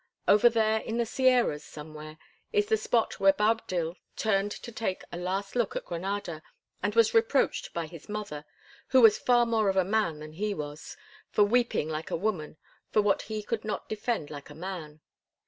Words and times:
Over 0.27 0.49
there 0.49 0.79
in 0.79 0.97
the 0.97 1.05
Sierras, 1.05 1.63
somewhere, 1.63 2.17
is 2.51 2.65
the 2.65 2.75
spot 2.75 3.19
where 3.19 3.33
Boabdil 3.33 3.97
turned 4.15 4.49
to 4.51 4.71
take 4.71 5.03
a 5.11 5.17
last 5.17 5.55
look 5.55 5.75
at 5.75 5.85
Granada, 5.85 6.41
and 6.81 6.95
was 6.95 7.13
reproached 7.13 7.71
by 7.71 7.85
his 7.85 8.09
mother—who 8.09 8.99
was 8.99 9.19
far 9.19 9.45
more 9.45 9.69
of 9.69 9.77
a 9.77 9.85
man 9.85 10.17
than 10.17 10.33
he 10.33 10.55
was—for 10.55 11.43
weeping 11.43 11.87
like 11.87 12.09
a 12.09 12.15
woman 12.17 12.57
for 12.89 13.03
what 13.03 13.21
he 13.21 13.43
could 13.43 13.63
not 13.63 13.87
defend 13.87 14.31
like 14.31 14.49
a 14.49 14.55
man. 14.55 15.01